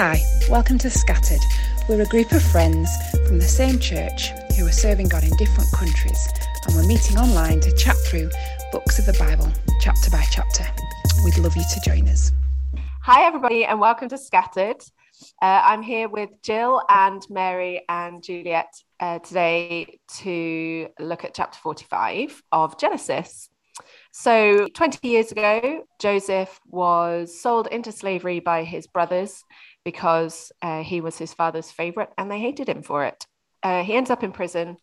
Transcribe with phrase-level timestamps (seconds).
[0.00, 1.40] Hi, welcome to Scattered.
[1.88, 2.88] We're a group of friends
[3.26, 6.28] from the same church who are serving God in different countries,
[6.64, 8.30] and we're meeting online to chat through
[8.70, 10.64] books of the Bible, chapter by chapter.
[11.24, 12.30] We'd love you to join us.
[13.02, 14.80] Hi, everybody, and welcome to Scattered.
[15.42, 21.58] Uh, I'm here with Jill and Mary and Juliet uh, today to look at chapter
[21.58, 23.50] 45 of Genesis.
[24.12, 29.44] So, 20 years ago, Joseph was sold into slavery by his brothers
[29.88, 33.26] because uh, he was his father's favorite and they hated him for it.
[33.62, 34.76] Uh, he ends up in prison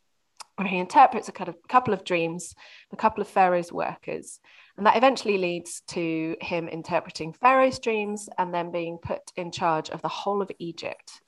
[0.56, 2.56] where he interprets a couple of dreams,
[2.92, 4.40] a couple of Pharaoh's workers.
[4.78, 9.92] And that eventually leads to him interpreting Pharaoh's dreams and then being put in charge
[9.92, 11.22] of the whole of Egypt.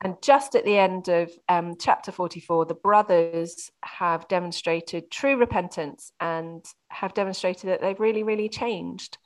[0.00, 6.10] And just at the end of um, chapter 44, the brothers have demonstrated true repentance
[6.20, 9.18] and have demonstrated that they've really, really changed.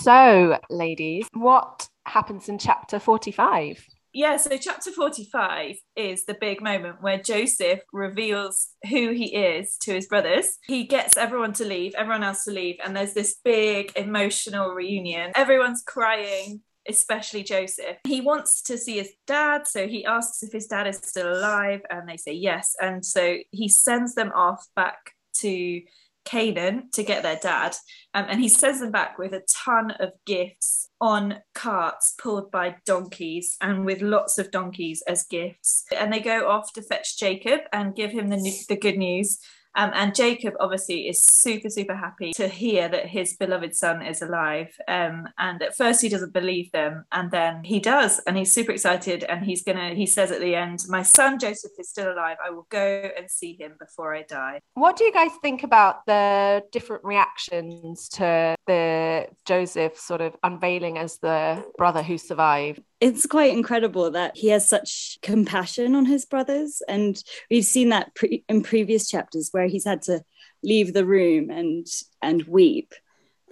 [0.00, 3.84] So, ladies, what happens in chapter 45?
[4.12, 9.92] Yeah, so chapter 45 is the big moment where Joseph reveals who he is to
[9.92, 10.58] his brothers.
[10.66, 15.32] He gets everyone to leave, everyone else to leave, and there's this big emotional reunion.
[15.34, 17.96] Everyone's crying especially Joseph.
[18.04, 21.82] He wants to see his dad, so he asks if his dad is still alive,
[21.90, 22.74] and they say yes.
[22.80, 25.82] And so he sends them off back to
[26.26, 27.74] Canaan to get their dad.
[28.12, 32.76] Um, and he sends them back with a ton of gifts on carts pulled by
[32.84, 35.84] donkeys and with lots of donkeys as gifts.
[35.96, 39.38] And they go off to fetch Jacob and give him the, the good news
[39.76, 44.22] um, and Jacob obviously is super, super happy to hear that his beloved son is
[44.22, 44.76] alive.
[44.88, 48.72] Um, and at first he doesn't believe them, and then he does, and he's super
[48.72, 49.24] excited.
[49.24, 52.38] And he's gonna, he says at the end, My son Joseph is still alive.
[52.44, 54.60] I will go and see him before I die.
[54.74, 60.98] What do you guys think about the different reactions to the Joseph sort of unveiling
[60.98, 62.82] as the brother who survived?
[63.00, 68.14] it's quite incredible that he has such compassion on his brothers and we've seen that
[68.14, 70.22] pre- in previous chapters where he's had to
[70.62, 71.86] leave the room and
[72.22, 72.94] and weep.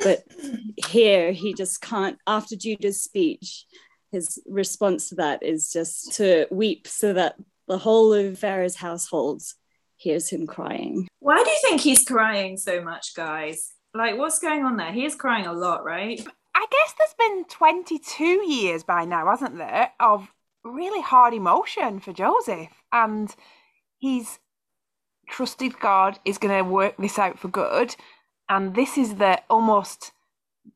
[0.01, 0.25] But
[0.87, 3.67] here he just can't after judah's speech
[4.15, 7.35] his response to that is just to weep so that
[7.67, 9.43] the whole of pharaoh's household
[9.97, 11.09] hears him crying.
[11.19, 13.73] Why do you think he's crying so much guys?
[13.93, 14.93] Like what's going on there?
[14.93, 16.25] He is crying a lot right?
[16.55, 20.33] I guess there's been 22 years by now, hasn't there, of
[20.63, 22.69] really hard emotion for Joseph.
[22.93, 23.35] And
[23.99, 24.39] he's
[25.27, 27.97] trusted God is going to work this out for good.
[28.49, 30.12] And this is the almost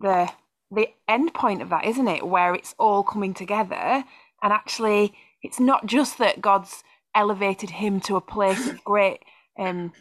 [0.01, 0.31] the
[0.71, 2.27] the end point of that, isn't it?
[2.27, 4.05] Where it's all coming together.
[4.43, 9.21] And actually, it's not just that God's elevated him to a place of great
[9.59, 9.93] um,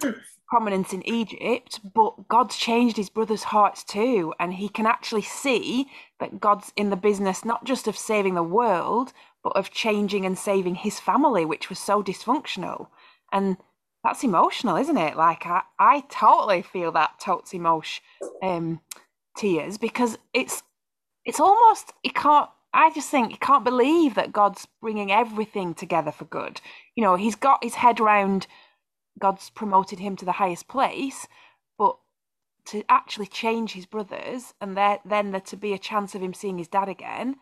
[0.48, 4.34] prominence in Egypt, but God's changed his brothers' hearts too.
[4.40, 5.88] And he can actually see
[6.20, 9.14] that God's in the business not just of saving the world,
[9.44, 12.88] but of changing and saving his family, which was so dysfunctional.
[13.32, 13.58] And
[14.08, 15.18] that's emotional, isn't it?
[15.18, 18.02] Like, I, I totally feel that totes emotion
[18.42, 18.80] um,
[19.36, 20.64] tears because it's
[21.26, 26.14] it's almost, you can't, I just think you can't believe that God's bringing everything together
[26.14, 26.62] for good.
[26.96, 28.48] You know, he's got his head round
[29.20, 31.28] God's promoted him to the highest place,
[31.78, 31.98] but
[32.68, 36.34] to actually change his brothers and there, then there to be a chance of him
[36.34, 37.36] seeing his dad again,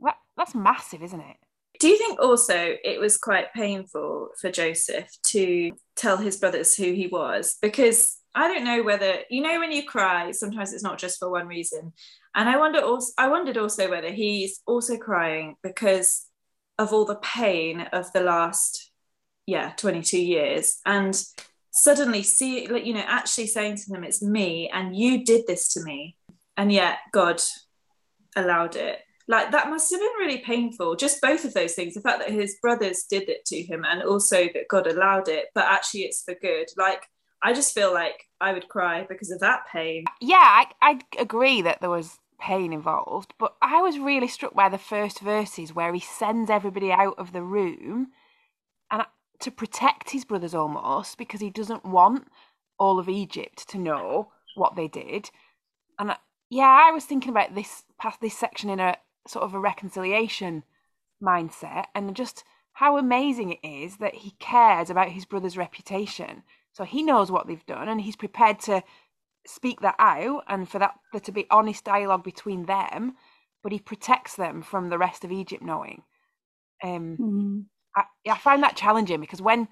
[0.00, 1.36] that, that's massive, isn't it?
[1.80, 6.92] Do you think also it was quite painful for Joseph to tell his brothers who
[6.92, 7.56] he was?
[7.62, 11.30] Because I don't know whether you know when you cry, sometimes it's not just for
[11.30, 11.94] one reason.
[12.34, 16.26] And I wonder also I wondered also whether he's also crying because
[16.78, 18.90] of all the pain of the last
[19.46, 21.20] yeah 22 years and
[21.70, 25.72] suddenly see like you know actually saying to them it's me and you did this
[25.72, 26.16] to me
[26.56, 27.40] and yet god
[28.36, 32.00] allowed it like that must have been really painful just both of those things the
[32.00, 35.64] fact that his brothers did it to him and also that god allowed it but
[35.64, 37.06] actually it's for good like
[37.42, 41.62] i just feel like i would cry because of that pain yeah i, I agree
[41.62, 45.92] that there was pain involved but i was really struck by the first verses where
[45.94, 48.08] he sends everybody out of the room
[48.90, 49.04] and
[49.40, 52.28] to protect his brothers almost because he doesn't want
[52.78, 55.30] all of Egypt to know what they did.
[55.98, 56.16] And
[56.48, 58.96] yeah, I was thinking about this past this section in a
[59.26, 60.64] sort of a reconciliation
[61.22, 66.42] mindset and just how amazing it is that he cares about his brother's reputation.
[66.72, 68.82] So he knows what they've done and he's prepared to
[69.46, 73.14] speak that out and for that there to be honest dialogue between them,
[73.62, 76.02] but he protects them from the rest of Egypt knowing.
[76.82, 77.60] Um, mm-hmm.
[77.96, 79.68] I, I find that challenging because when,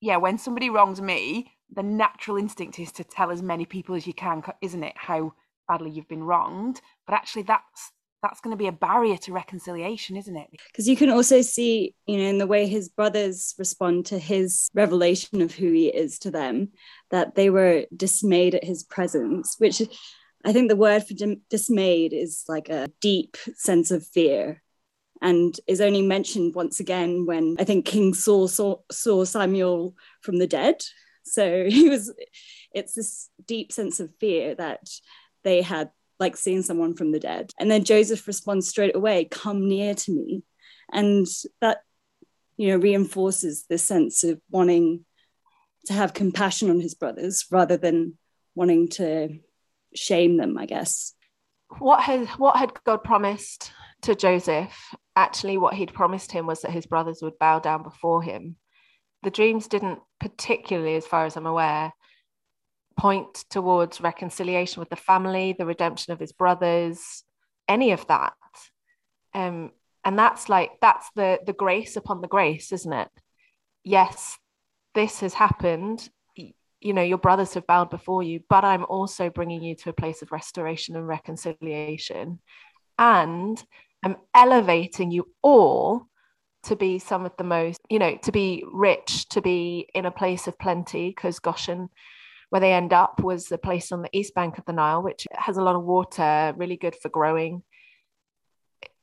[0.00, 4.06] yeah, when somebody wrongs me, the natural instinct is to tell as many people as
[4.06, 4.94] you can, isn't it?
[4.96, 5.34] How
[5.68, 6.80] badly you've been wronged.
[7.06, 7.92] But actually, that's
[8.22, 10.48] that's going to be a barrier to reconciliation, isn't it?
[10.68, 14.70] Because you can also see, you know, in the way his brothers respond to his
[14.74, 16.68] revelation of who he is to them,
[17.10, 19.82] that they were dismayed at his presence, which
[20.44, 21.14] I think the word for
[21.50, 24.62] dismayed is like a deep sense of fear
[25.20, 30.38] and is only mentioned once again when I think King Saul saw, saw Samuel from
[30.38, 30.82] the dead.
[31.24, 32.12] So he was,
[32.72, 34.90] it's this deep sense of fear that
[35.44, 35.90] they had
[36.22, 37.50] like seeing someone from the dead.
[37.58, 40.44] And then Joseph responds straight away, come near to me.
[40.92, 41.26] And
[41.60, 41.78] that,
[42.56, 45.04] you know, reinforces the sense of wanting
[45.86, 48.16] to have compassion on his brothers rather than
[48.54, 49.40] wanting to
[49.94, 51.14] shame them, I guess.
[51.78, 53.72] What had what had God promised
[54.02, 54.94] to Joseph?
[55.16, 58.56] Actually, what he'd promised him was that his brothers would bow down before him.
[59.24, 61.92] The dreams didn't particularly, as far as I'm aware,
[63.02, 67.24] point towards reconciliation with the family, the redemption of his brothers,
[67.66, 68.34] any of that.
[69.34, 69.72] Um,
[70.04, 73.08] and that's like that's the the grace upon the grace, isn't it?
[73.82, 74.38] Yes,
[74.94, 76.08] this has happened.
[76.36, 80.00] You know, your brothers have bowed before you, but I'm also bringing you to a
[80.02, 82.38] place of restoration and reconciliation.
[82.98, 83.62] And
[84.04, 86.06] I'm elevating you all
[86.64, 90.18] to be some of the most, you know, to be rich, to be in a
[90.22, 91.88] place of plenty, because Goshen
[92.52, 95.26] where they end up was a place on the east bank of the Nile, which
[95.32, 97.62] has a lot of water, really good for growing.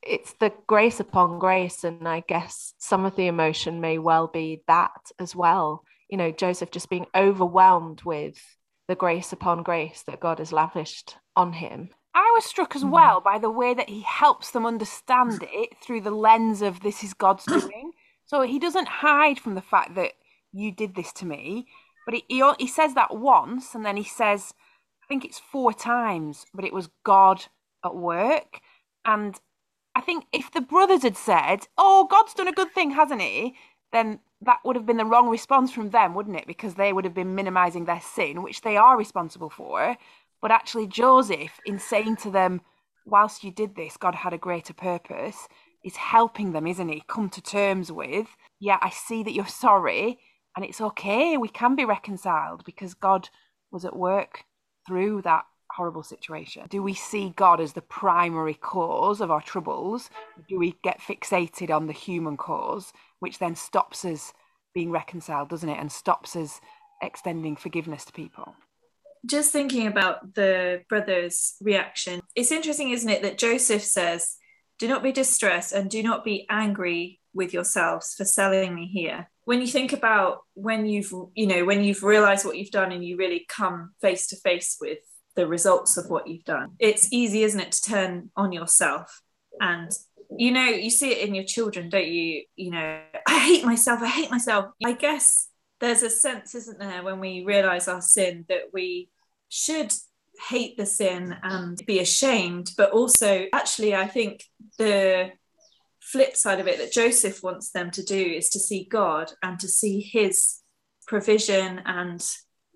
[0.04, 1.82] It's the grace upon grace.
[1.82, 5.82] And I guess some of the emotion may well be that as well.
[6.08, 8.40] You know, Joseph just being overwhelmed with
[8.86, 11.90] the grace upon grace that God has lavished on him.
[12.14, 12.90] I was struck as hmm.
[12.90, 17.02] well by the way that he helps them understand it through the lens of this
[17.02, 17.90] is God's doing.
[18.26, 20.12] So he doesn't hide from the fact that
[20.52, 21.66] you did this to me.
[22.04, 24.54] But he, he, he says that once, and then he says,
[25.02, 27.46] I think it's four times, but it was God
[27.84, 28.60] at work.
[29.04, 29.38] And
[29.94, 33.56] I think if the brothers had said, Oh, God's done a good thing, hasn't he?
[33.92, 36.46] Then that would have been the wrong response from them, wouldn't it?
[36.46, 39.96] Because they would have been minimizing their sin, which they are responsible for.
[40.40, 42.62] But actually, Joseph, in saying to them,
[43.04, 45.48] whilst you did this, God had a greater purpose,
[45.84, 47.02] is helping them, isn't he?
[47.08, 50.18] Come to terms with, yeah, I see that you're sorry,
[50.56, 51.36] and it's okay.
[51.36, 53.28] We can be reconciled because God
[53.70, 54.44] was at work
[54.86, 56.66] through that horrible situation.
[56.68, 60.10] Do we see God as the primary cause of our troubles?
[60.48, 64.32] Do we get fixated on the human cause, which then stops us
[64.74, 65.78] being reconciled, doesn't it?
[65.78, 66.60] And stops us
[67.02, 68.54] extending forgiveness to people.
[69.26, 74.36] Just thinking about the brother's reaction, it's interesting, isn't it, that Joseph says,
[74.78, 79.30] Do not be distressed and do not be angry with yourselves for selling me here.
[79.44, 83.04] When you think about when you've you know when you've realized what you've done and
[83.04, 84.98] you really come face to face with
[85.36, 89.22] the results of what you've done it's easy isn't it to turn on yourself?
[89.60, 89.90] And
[90.36, 92.44] you know you see it in your children don't you?
[92.56, 94.66] You know i hate myself i hate myself.
[94.84, 95.48] I guess
[95.80, 99.08] there's a sense isn't there when we realize our sin that we
[99.48, 99.92] should
[100.48, 104.44] hate the sin and be ashamed but also actually i think
[104.78, 105.30] the
[106.00, 109.58] flip side of it that Joseph wants them to do is to see God and
[109.60, 110.60] to see his
[111.06, 112.24] provision and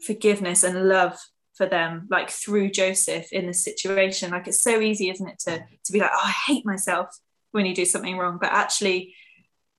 [0.03, 1.19] forgiveness and love
[1.57, 4.31] for them like through Joseph in this situation.
[4.31, 7.17] Like it's so easy isn't it to to be like oh I hate myself
[7.53, 8.39] when you do something wrong.
[8.41, 9.15] But actually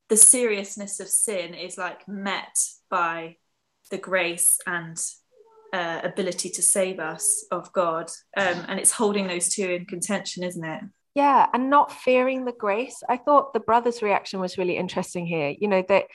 [0.10, 2.58] the seriousness of sin is like met
[2.90, 3.38] by
[3.92, 4.98] the grace and
[5.74, 8.10] uh, ability to save us of God.
[8.38, 10.84] Um, and it's holding those two in contention isn't it
[11.16, 13.02] yeah and not fearing the grace.
[13.10, 16.06] I thought the brothers reaction was really interesting here you know that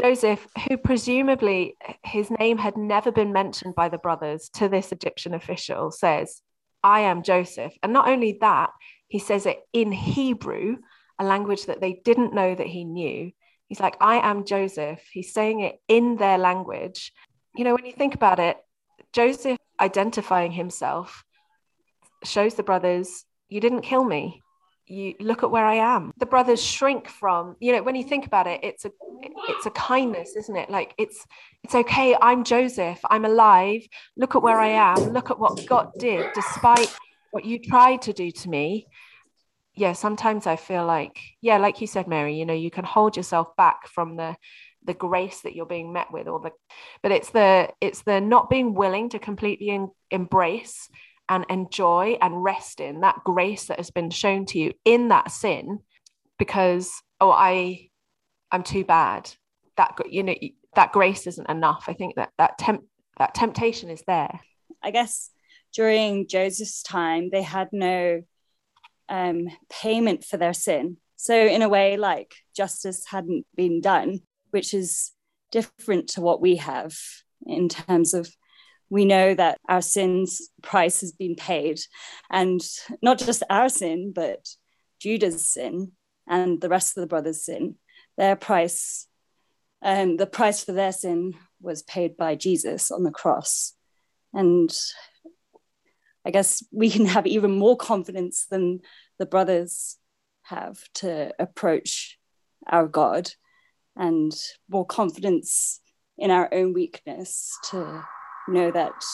[0.00, 5.34] joseph who presumably his name had never been mentioned by the brothers to this egyptian
[5.34, 6.42] official says
[6.84, 7.72] i am joseph.
[7.82, 8.70] And not only that
[9.08, 10.76] he says it in hebrew
[11.18, 13.30] a language that they didn't know that he knew.
[13.66, 15.00] He's like i am joseph.
[15.12, 17.12] He's saying it in their language.
[17.54, 18.56] You know when you think about it
[19.12, 21.24] joseph identifying himself
[22.24, 24.42] shows the brothers you didn't kill me.
[24.86, 26.12] You look at where i am.
[26.18, 28.90] The brothers shrink from you know when you think about it it's a
[29.48, 30.70] it's a kindness isn't it?
[30.70, 31.24] Like it's
[31.62, 32.16] it's okay.
[32.20, 32.98] I'm joseph.
[33.08, 33.82] I'm alive.
[34.16, 35.12] Look at where i am.
[35.12, 36.92] Look at what god did despite
[37.30, 38.86] what you tried to do to me.
[39.76, 43.16] Yeah sometimes i feel like yeah like you said mary you know you can hold
[43.16, 44.36] yourself back from the
[44.84, 46.50] the grace that you're being met with or the
[47.02, 50.88] but it's the it's the not being willing to completely in, embrace
[51.30, 55.30] and enjoy and rest in that grace that has been shown to you in that
[55.30, 55.78] sin
[56.38, 57.88] because oh i
[58.52, 59.30] i'm too bad.
[59.76, 60.34] That you know
[60.74, 61.84] that grace isn't enough.
[61.88, 62.82] I think that that temp
[63.18, 64.40] that temptation is there.
[64.82, 65.30] I guess
[65.72, 68.22] during joseph's time they had no
[69.08, 70.96] um, payment for their sin.
[71.16, 74.20] So, in a way, like justice hadn't been done,
[74.50, 75.12] which is
[75.50, 76.94] different to what we have
[77.46, 78.28] in terms of
[78.90, 81.80] we know that our sin's price has been paid.
[82.30, 82.60] And
[83.00, 84.46] not just our sin, but
[85.00, 85.92] Judah's sin
[86.28, 87.76] and the rest of the brothers' sin.
[88.18, 89.06] Their price,
[89.80, 93.74] um, the price for their sin was paid by Jesus on the cross.
[94.34, 94.70] And
[96.24, 98.80] I guess we can have even more confidence than
[99.18, 99.96] the brothers
[100.42, 102.18] have to approach
[102.66, 103.30] our God
[103.96, 104.32] and
[104.68, 105.80] more confidence
[106.18, 108.04] in our own weakness to
[108.50, 109.04] know that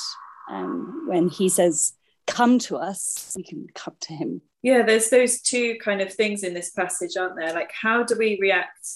[0.51, 1.95] um, when he says,
[2.27, 4.43] come to us, we can come to him.
[4.63, 7.53] Yeah, there's those two kind of things in this passage, aren't there?
[7.53, 8.89] Like, how do we react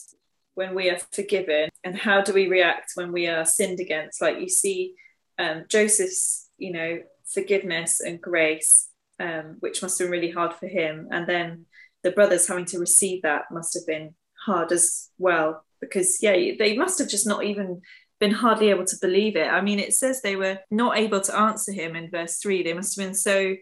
[0.54, 4.20] when we are forgiven, and how do we react when we are sinned against?
[4.20, 4.94] Like, you see
[5.38, 8.88] um, Joseph's, you know, forgiveness and grace,
[9.20, 11.08] um, which must have been really hard for him.
[11.12, 11.66] And then
[12.02, 16.76] the brothers having to receive that must have been hard as well, because, yeah, they
[16.76, 17.80] must have just not even
[18.20, 19.48] been hardly able to believe it.
[19.48, 22.62] I mean, it says they were not able to answer him in verse three.
[22.62, 23.56] They must have been so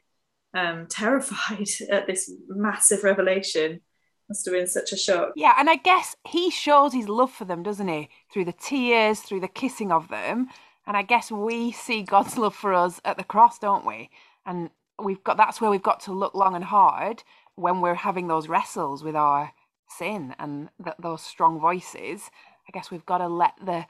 [0.53, 3.81] um, terrified at this massive revelation.
[4.29, 5.33] Must have been such a shock.
[5.37, 8.11] Yeah, and I guess he shows his love for them, doesn't he?
[8.31, 10.49] Through the tears, through the kissing of them.
[10.87, 14.11] And I guess we see God's love for us at the cross, don't we?
[14.45, 14.71] And
[15.03, 17.23] we've got that's where we've got to look long and hard
[17.55, 19.53] when we're having those wrestles with our
[19.89, 22.31] sin and th- those strong voices.
[22.69, 23.87] I guess we've got to let the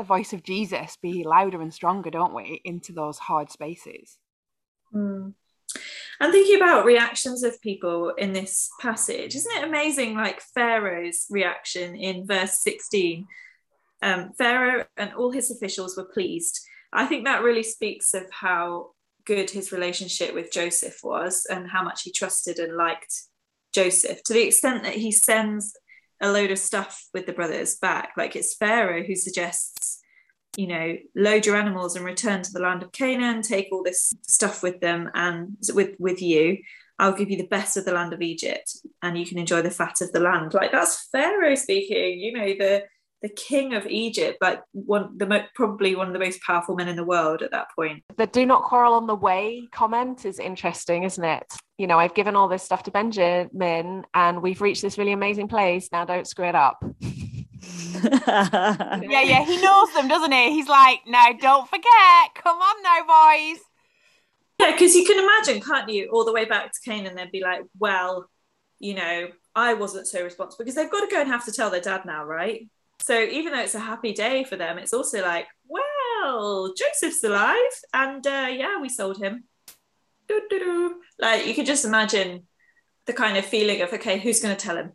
[0.00, 4.16] the voice of Jesus be louder and stronger, don't we, into those hard spaces.
[4.94, 5.34] Mm.
[6.20, 9.34] I'm thinking about reactions of people in this passage.
[9.36, 13.26] Isn't it amazing, like Pharaoh's reaction in verse 16?
[14.02, 16.60] Um, Pharaoh and all his officials were pleased.
[16.92, 18.92] I think that really speaks of how
[19.26, 23.14] good his relationship with Joseph was and how much he trusted and liked
[23.74, 25.74] Joseph to the extent that he sends
[26.20, 28.12] a load of stuff with the brothers back.
[28.16, 30.00] Like it's Pharaoh who suggests,
[30.56, 34.12] you know, load your animals and return to the land of Canaan, take all this
[34.22, 36.58] stuff with them and with with you.
[36.98, 39.70] I'll give you the best of the land of Egypt and you can enjoy the
[39.70, 40.52] fat of the land.
[40.52, 42.84] Like that's Pharaoh speaking, you know, the
[43.22, 46.88] the king of Egypt, but one the mo- probably one of the most powerful men
[46.88, 48.02] in the world at that point.
[48.16, 51.54] The "do not quarrel on the way" comment is interesting, isn't it?
[51.78, 55.48] You know, I've given all this stuff to Benjamin, and we've reached this really amazing
[55.48, 55.88] place.
[55.92, 56.82] Now, don't screw it up.
[58.02, 60.52] yeah, yeah, he knows them, doesn't he?
[60.52, 62.34] He's like, "Now, don't forget.
[62.34, 63.60] Come on, now, boys."
[64.58, 67.42] Yeah, because you can imagine, can't you, all the way back to Canaan, they'd be
[67.42, 68.30] like, "Well,
[68.78, 71.70] you know, I wasn't so responsible," because they've got to go and have to tell
[71.70, 72.66] their dad now, right?
[73.02, 77.56] So even though it's a happy day for them, it's also like, well, Joseph's alive,
[77.94, 79.44] and uh, yeah, we sold him.
[80.28, 81.00] Doo-doo-doo.
[81.18, 82.46] Like you could just imagine
[83.06, 84.92] the kind of feeling of, okay, who's going to tell him?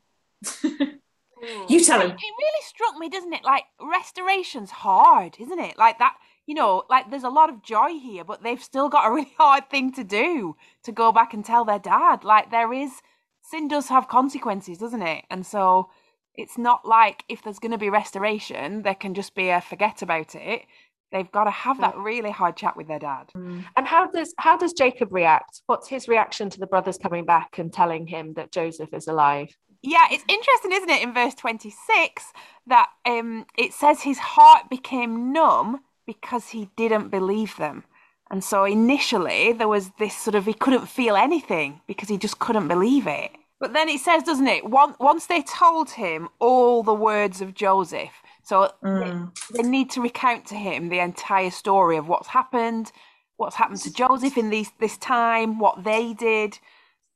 [1.67, 2.11] you tell him.
[2.11, 3.43] It, it really struck me, doesn't it?
[3.43, 5.77] Like restoration's hard, isn't it?
[5.77, 9.07] Like that, you know, like there's a lot of joy here, but they've still got
[9.07, 12.23] a really hard thing to do to go back and tell their dad.
[12.23, 13.01] Like there is
[13.41, 15.25] sin does have consequences, doesn't it?
[15.29, 15.89] And so
[16.37, 20.01] it's not like if there's going to be restoration, there can just be a forget
[20.01, 20.63] about it.
[21.11, 23.31] They've got to have that really hard chat with their dad.
[23.35, 23.63] Mm.
[23.77, 25.61] And how does how does Jacob react?
[25.67, 29.55] What's his reaction to the brothers coming back and telling him that Joseph is alive?
[29.81, 32.33] Yeah, it's interesting, isn't it, in verse 26
[32.67, 37.83] that um, it says his heart became numb because he didn't believe them.
[38.31, 42.39] And so initially there was this sort of, he couldn't feel anything because he just
[42.39, 43.31] couldn't believe it.
[43.65, 44.63] But then it says, doesn't it?
[44.63, 48.11] Once they told him all the words of Joseph,
[48.43, 49.33] so mm.
[49.49, 52.91] they, they, need to recount to him the entire story of what's happened,
[53.37, 56.59] what's happened to Joseph in these this time, what they did,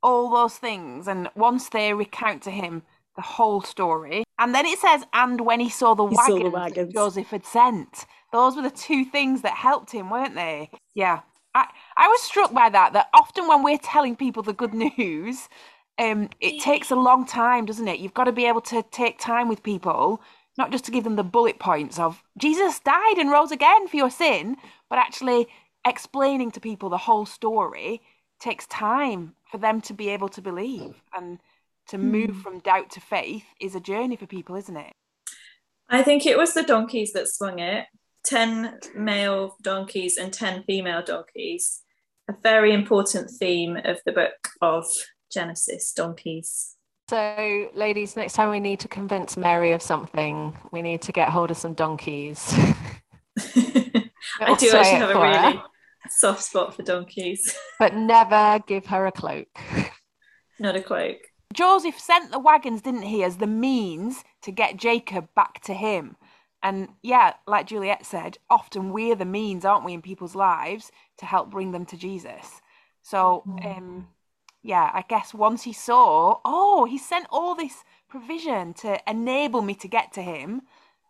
[0.01, 1.07] all those things.
[1.07, 2.81] And once they recount to him
[3.15, 6.43] the whole story, and then it says, and when he saw the, he wagons, saw
[6.45, 10.71] the wagons Joseph had sent, those were the two things that helped him, weren't they?
[10.95, 11.19] Yeah.
[11.53, 15.47] I, I was struck by that, that often when we're telling people the good news,
[15.99, 17.99] um, it takes a long time, doesn't it?
[17.99, 20.21] You've got to be able to take time with people,
[20.57, 23.97] not just to give them the bullet points of Jesus died and rose again for
[23.97, 24.55] your sin,
[24.89, 25.47] but actually
[25.85, 28.01] explaining to people the whole story
[28.39, 31.39] takes time for them to be able to believe and
[31.87, 32.41] to move mm.
[32.41, 34.93] from doubt to faith is a journey for people, isn't it?
[35.89, 37.85] I think it was the donkeys that swung it
[38.25, 41.81] 10 male donkeys and 10 female donkeys.
[42.29, 44.85] A very important theme of the book of
[45.31, 46.75] Genesis donkeys.
[47.09, 51.29] So, ladies, next time we need to convince Mary of something, we need to get
[51.29, 52.53] hold of some donkeys.
[54.41, 55.61] I do actually have a really
[56.09, 57.57] soft spot for donkeys.
[57.79, 59.47] But never give her a cloak.
[60.59, 61.17] not a cloak.
[61.53, 66.15] Joseph sent the wagons, didn't he, as the means to get Jacob back to him.
[66.61, 71.25] And yeah, like Juliet said, often we're the means, aren't we, in people's lives to
[71.25, 72.61] help bring them to Jesus.
[73.01, 74.09] So, um,
[74.61, 79.73] yeah, I guess once he saw, oh, he sent all this provision to enable me
[79.75, 80.61] to get to him,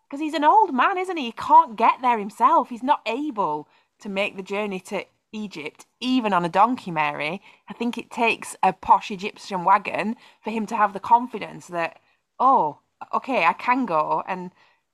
[0.09, 1.25] because he's an old man, isn't he?
[1.25, 2.69] He can't get there himself.
[2.69, 3.67] He's not able
[4.01, 7.41] to make the journey to Egypt, even on a donkey, Mary.
[7.67, 11.99] I think it takes a posh Egyptian wagon for him to have the confidence that,
[12.39, 12.79] oh,
[13.13, 14.23] okay, I can go.
[14.27, 14.51] And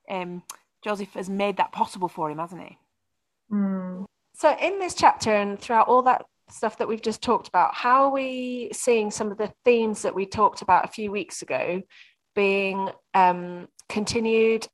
[0.09, 0.43] um,
[0.83, 2.77] Joseph has made that possible for him, hasn't he?
[3.51, 4.05] Mm.
[4.33, 8.05] So, in this chapter and throughout all that stuff that we've just talked about, how
[8.05, 11.81] are we seeing some of the themes that we talked about a few weeks ago
[12.35, 14.67] being um, continued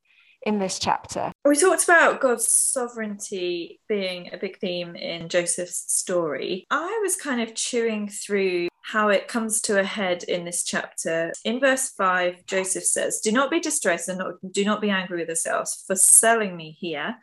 [0.46, 1.32] in this chapter?
[1.46, 6.66] We talked about God's sovereignty being a big theme in Joseph's story.
[6.70, 11.32] I was kind of chewing through how it comes to a head in this chapter.
[11.46, 15.20] In verse 5, Joseph says, Do not be distressed and not, do not be angry
[15.20, 17.16] with yourselves for selling me here,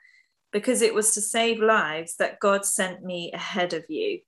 [0.53, 4.21] because it was to save lives that God sent me ahead of you.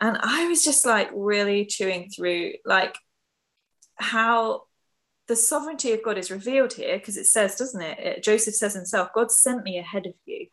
[0.00, 2.96] And I was just like really chewing through like
[3.94, 4.62] how
[5.28, 7.98] the sovereignty of God is revealed here because it says, doesn't it?
[7.98, 8.22] it?
[8.22, 10.46] Joseph says himself, God sent me ahead of you.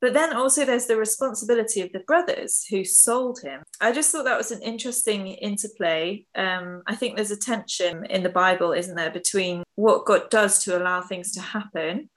[0.00, 3.62] But then also there's the responsibility of the brothers who sold him.
[3.80, 6.24] I just thought that was an interesting interplay.
[6.34, 10.64] Um, I think there's a tension in the Bible, isn't there, between what God does
[10.64, 12.08] to allow things to happen,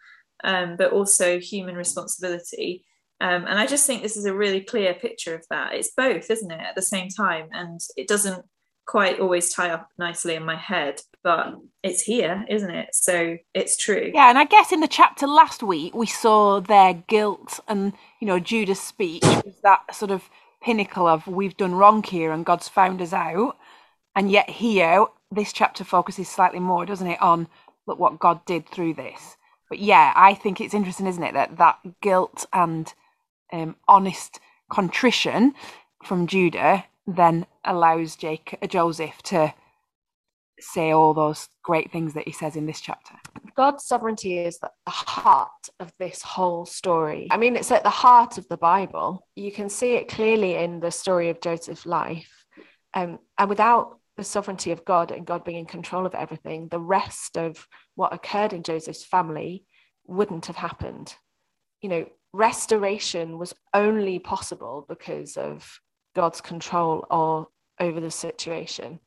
[0.45, 2.85] um, but also human responsibility.
[3.21, 5.73] Um, and I just think this is a really clear picture of that.
[5.73, 7.47] It's both, isn't it, at the same time?
[7.51, 8.43] And it doesn't
[8.85, 12.89] quite always tie up nicely in my head, but it's here, isn't it?
[12.93, 14.11] So it's true.
[14.13, 18.27] Yeah, and I guess in the chapter last week we saw their guilt and you
[18.27, 20.29] know Judah's speech was that sort of
[20.61, 23.57] pinnacle of we've done wrong here and God's found us out.
[24.15, 27.47] And yet here, this chapter focuses slightly more, doesn't it, on
[27.87, 29.37] look what God did through this.
[29.69, 32.93] But yeah, I think it's interesting, isn't it, that that guilt and
[33.53, 34.39] um, honest
[34.69, 35.53] contrition
[36.03, 39.53] from Judah then allows Jake Joseph to
[40.59, 43.15] say all those great things that he says in this chapter.
[43.55, 47.27] God's sovereignty is the heart of this whole story.
[47.31, 49.27] I mean, it's at the heart of the Bible.
[49.35, 52.45] You can see it clearly in the story of Joseph's life.
[52.93, 56.79] Um, and without the sovereignty of God and God being in control of everything, the
[56.79, 59.65] rest of what occurred in Joseph's family
[60.05, 61.13] wouldn't have happened.
[61.81, 65.79] You know, restoration was only possible because of
[66.15, 67.47] God's control or
[67.79, 68.99] over the situation.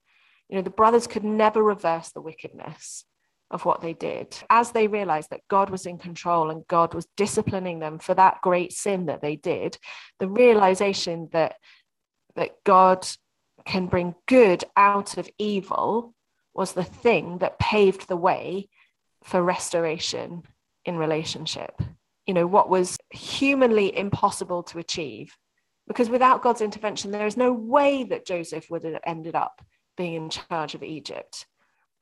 [0.48, 3.04] You know, the brothers could never reverse the wickedness
[3.50, 4.36] of what they did.
[4.50, 8.40] As they realized that God was in control and God was disciplining them for that
[8.42, 9.78] great sin that they did,
[10.18, 11.56] the realization that
[12.34, 13.06] that God
[13.64, 16.14] can bring good out of evil
[16.54, 18.68] was the thing that paved the way
[19.24, 20.42] for restoration
[20.84, 21.80] in relationship.
[22.26, 25.36] You know, what was humanly impossible to achieve
[25.86, 29.62] because without God's intervention, there is no way that Joseph would have ended up
[29.96, 31.46] being in charge of Egypt.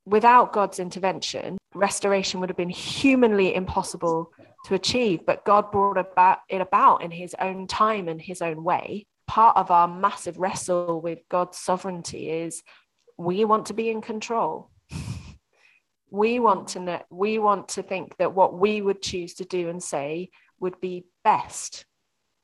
[0.06, 4.30] Without God's intervention, restoration would have been humanly impossible
[4.66, 8.64] to achieve, but God brought about it about in his own time and his own
[8.64, 9.06] way.
[9.26, 12.62] Part of our massive wrestle with God's sovereignty is
[13.16, 14.70] we want to be in control.
[16.14, 19.68] We want to know, we want to think that what we would choose to do
[19.68, 21.86] and say would be best.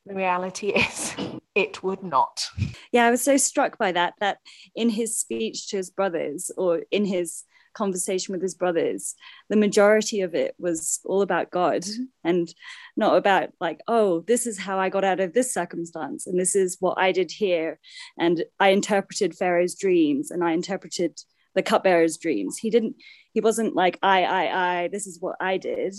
[0.05, 1.15] The reality is
[1.55, 2.45] it would not.
[2.91, 4.39] Yeah i was so struck by that that
[4.75, 9.15] in his speech to his brothers or in his conversation with his brothers
[9.49, 11.85] the majority of it was all about god
[12.21, 12.53] and
[12.97, 16.53] not about like oh this is how i got out of this circumstance and this
[16.53, 17.79] is what i did here
[18.19, 21.17] and i interpreted pharaoh's dreams and i interpreted
[21.53, 22.57] the cupbearer's dreams.
[22.57, 22.95] He didn't
[23.33, 25.93] he wasn't like i i i this is what i did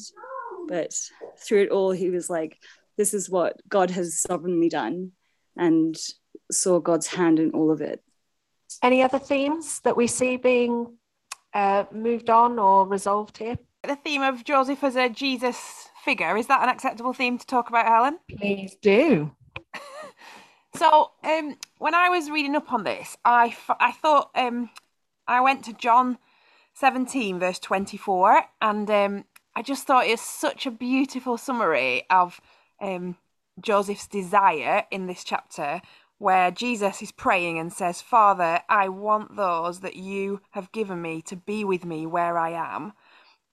[0.68, 0.94] but
[1.38, 2.58] through it all he was like
[2.96, 5.12] this is what God has sovereignly done
[5.56, 5.96] and
[6.50, 8.02] saw God's hand in all of it.
[8.82, 10.96] Any other themes that we see being
[11.54, 13.58] uh, moved on or resolved here?
[13.82, 17.68] The theme of Joseph as a Jesus figure, is that an acceptable theme to talk
[17.68, 18.18] about, Helen?
[18.30, 19.30] Please do.
[20.76, 24.70] so, um, when I was reading up on this, I, f- I thought um,
[25.26, 26.18] I went to John
[26.74, 32.40] 17, verse 24, and um, I just thought it's such a beautiful summary of
[32.80, 33.16] um,
[33.60, 35.82] Joseph's desire in this chapter,
[36.18, 41.20] where Jesus is praying and says, Father, I want those that you have given me
[41.22, 42.92] to be with me where I am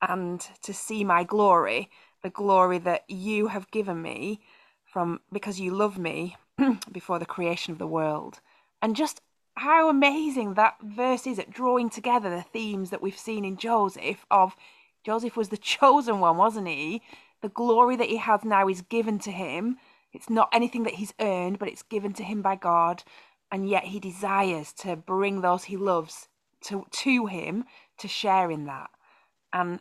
[0.02, 1.90] and to see my glory,
[2.24, 4.42] the glory that you have given me
[4.86, 6.38] from because you love me
[6.92, 8.40] before the creation of the world.
[8.82, 9.22] And just
[9.60, 14.26] how amazing that verse is at drawing together the themes that we've seen in Joseph
[14.32, 14.56] of
[15.04, 17.02] Joseph was the chosen one, wasn't he?
[17.42, 19.78] The glory that he has now is given to him.
[20.14, 23.04] It's not anything that he's earned, but it's given to him by God.
[23.52, 26.28] And yet he desires to bring those he loves
[26.66, 27.66] to, to him
[27.98, 28.90] to share in that.
[29.54, 29.80] And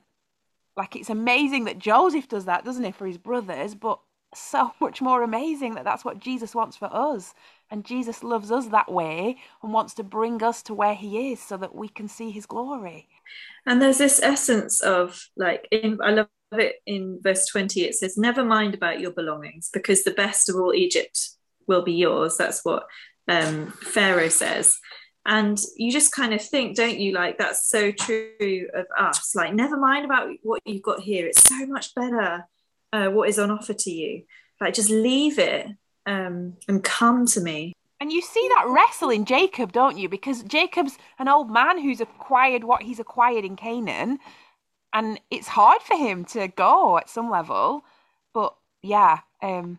[0.76, 4.00] like it's amazing that Joseph does that, doesn't it, for his brothers, but
[4.34, 7.34] so much more amazing that that's what Jesus wants for us.
[7.70, 11.40] And Jesus loves us that way and wants to bring us to where he is
[11.40, 13.08] so that we can see his glory.
[13.66, 18.16] And there's this essence of like, in, I love it in verse 20, it says,
[18.16, 21.30] Never mind about your belongings because the best of all Egypt
[21.66, 22.36] will be yours.
[22.38, 22.86] That's what
[23.28, 24.78] um, Pharaoh says.
[25.26, 29.34] And you just kind of think, don't you, like that's so true of us.
[29.34, 31.26] Like, never mind about what you've got here.
[31.26, 32.46] It's so much better
[32.94, 34.22] uh, what is on offer to you.
[34.58, 35.66] Like, just leave it
[36.08, 37.74] um, and come to me.
[38.00, 40.08] And you see that wrestle in Jacob, don't you?
[40.08, 44.18] Because Jacob's an old man who's acquired what he's acquired in Canaan,
[44.92, 47.84] and it's hard for him to go at some level.
[48.32, 49.78] But yeah, um,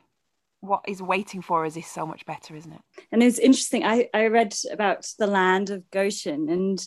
[0.60, 2.82] what is waiting for us is so much better, isn't it?
[3.12, 3.84] And it's interesting.
[3.84, 6.80] I, I read about the land of Goshen and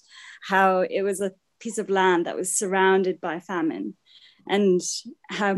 [0.46, 3.96] how it was a piece of land that was surrounded by famine,
[4.46, 4.80] and
[5.30, 5.56] how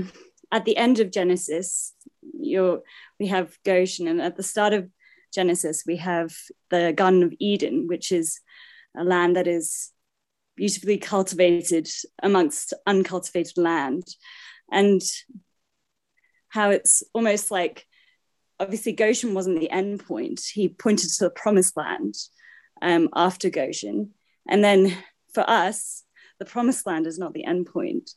[0.53, 1.93] at the end of Genesis,
[2.33, 2.83] you
[3.19, 4.89] we have Goshen, and at the start of
[5.33, 6.33] Genesis, we have
[6.71, 8.41] the Garden of Eden, which is
[8.97, 9.91] a land that is
[10.57, 11.89] beautifully cultivated
[12.23, 14.07] amongst uncultivated land,
[14.71, 15.03] and
[16.49, 17.87] how it's almost like
[18.61, 20.41] obviously Goshen wasn't the end point.
[20.53, 22.15] He pointed to the promised land
[22.81, 24.11] um, after Goshen.
[24.49, 24.97] And then
[25.33, 26.05] for us,
[26.39, 28.11] the promised land is not the end point.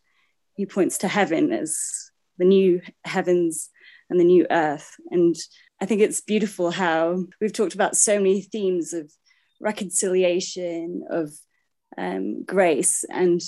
[0.55, 3.69] He points to heaven as the new heavens
[4.09, 4.95] and the new earth.
[5.11, 5.35] And
[5.81, 9.11] I think it's beautiful how we've talked about so many themes of
[9.59, 11.31] reconciliation, of
[11.97, 13.41] um, grace, and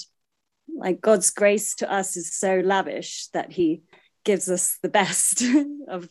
[0.76, 3.84] like God's grace to us is so lavish that He
[4.24, 5.44] gives us the best
[5.88, 6.10] of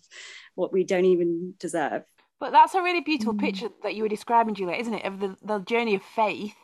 [0.54, 2.02] what we don't even deserve.
[2.40, 3.40] But that's a really beautiful mm.
[3.40, 5.04] picture that you were describing, Julia, isn't it?
[5.04, 6.54] Of the, the journey of faith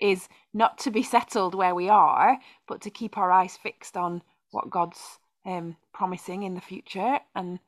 [0.00, 4.22] is not to be settled where we are, but to keep our eyes fixed on
[4.50, 5.00] what God's
[5.44, 7.18] um, promising in the future.
[7.34, 7.58] And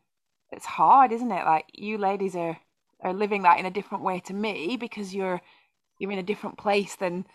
[0.50, 1.44] it's hard, isn't it?
[1.44, 2.58] Like you ladies are
[3.02, 5.40] are living that in a different way to me because you're
[5.98, 7.26] you're in a different place than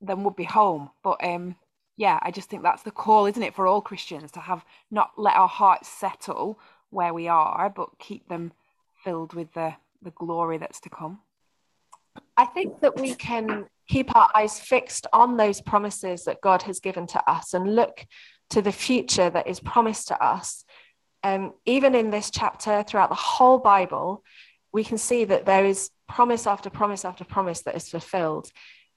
[0.00, 0.90] than would be home.
[1.02, 1.56] But um,
[1.96, 5.10] yeah, I just think that's the call, isn't it, for all Christians to have not
[5.18, 8.52] let our hearts settle where we are, but keep them
[9.04, 11.20] filled with the, the glory that's to come.
[12.36, 16.80] I think that we can keep our eyes fixed on those promises that God has
[16.80, 18.06] given to us and look
[18.50, 20.64] to the future that is promised to us.
[21.22, 24.24] Um, even in this chapter, throughout the whole Bible,
[24.72, 28.50] we can see that there is promise after promise after promise that is fulfilled.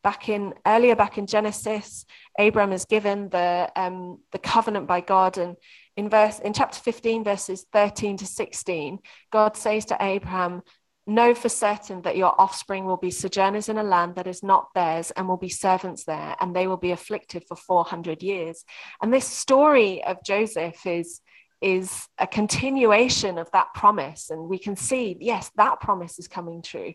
[0.04, 2.06] Back in earlier, back in Genesis,
[2.38, 5.56] Abram is given the um, the covenant by God, and
[5.96, 9.00] in verse in chapter 15 verses 13 to 16
[9.32, 10.62] god says to abraham
[11.06, 14.68] know for certain that your offspring will be sojourners in a land that is not
[14.74, 18.64] theirs and will be servants there and they will be afflicted for 400 years
[19.02, 21.22] and this story of joseph is
[21.62, 26.62] is a continuation of that promise and we can see yes that promise is coming
[26.62, 26.94] true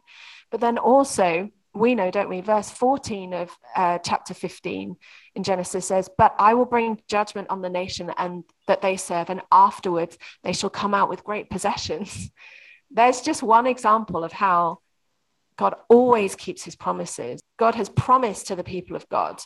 [0.50, 2.40] but then also we know, don't we?
[2.40, 4.96] Verse 14 of uh, chapter 15
[5.34, 9.30] in Genesis says, But I will bring judgment on the nation and that they serve,
[9.30, 12.30] and afterwards they shall come out with great possessions.
[12.90, 14.78] There's just one example of how
[15.56, 17.40] God always keeps his promises.
[17.58, 19.40] God has promised to the people of God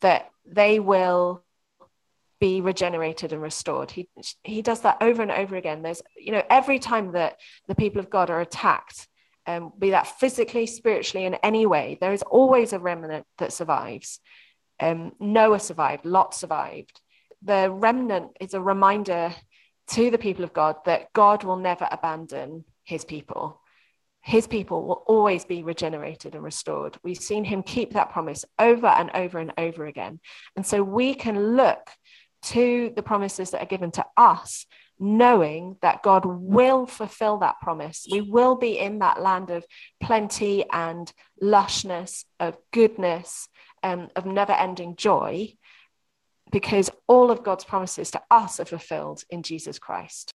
[0.00, 1.44] that they will
[2.40, 3.90] be regenerated and restored.
[3.90, 4.08] He
[4.44, 5.82] he does that over and over again.
[5.82, 9.08] There's you know every time that the people of God are attacked,
[9.46, 14.20] um, be that physically, spiritually, in any way, there is always a remnant that survives.
[14.80, 17.00] Um, Noah survived, Lot survived.
[17.42, 19.34] The remnant is a reminder
[19.88, 23.60] to the people of God that God will never abandon his people.
[24.22, 26.96] His people will always be regenerated and restored.
[27.04, 30.20] We've seen him keep that promise over and over and over again.
[30.56, 31.90] And so we can look
[32.44, 34.66] to the promises that are given to us
[34.98, 38.06] knowing that God will fulfill that promise.
[38.10, 39.64] We will be in that land of
[40.00, 43.48] plenty and lushness, of goodness,
[43.82, 45.52] and of never ending joy,
[46.50, 50.32] because all of God's promises to us are fulfilled in Jesus Christ.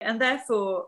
[0.00, 0.86] And therefore,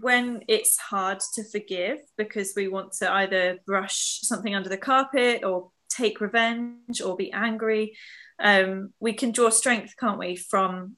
[0.00, 5.44] when it's hard to forgive because we want to either brush something under the carpet
[5.44, 7.96] or take revenge or be angry,
[8.42, 10.96] um, we can draw strength, can't we, from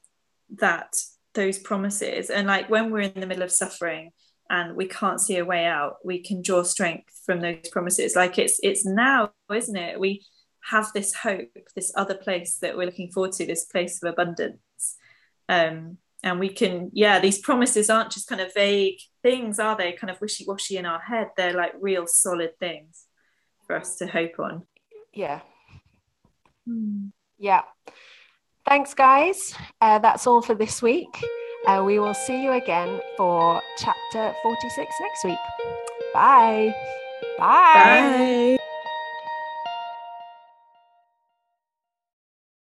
[0.58, 0.94] that
[1.34, 2.30] those promises.
[2.30, 4.10] And like when we're in the middle of suffering
[4.50, 8.14] and we can't see a way out we can draw strength from those promises.
[8.14, 9.98] Like it's it's now isn't it?
[9.98, 10.24] We
[10.70, 14.96] have this hope this other place that we're looking forward to this place of abundance.
[15.48, 19.92] Um and we can yeah these promises aren't just kind of vague things are they?
[19.92, 21.30] Kind of wishy-washy in our head.
[21.36, 23.06] They're like real solid things
[23.66, 24.66] for us to hope on.
[25.14, 25.40] Yeah.
[27.38, 27.62] Yeah.
[28.66, 29.54] Thanks guys.
[29.80, 31.24] Uh, that's all for this week.
[31.66, 35.38] Uh, we will see you again for chapter 46 next week.
[36.12, 36.74] Bye.
[37.38, 38.56] Bye.
[38.58, 38.58] Bye.